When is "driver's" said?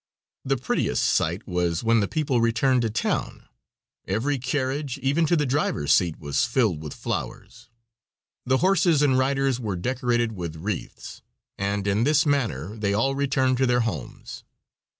5.45-5.93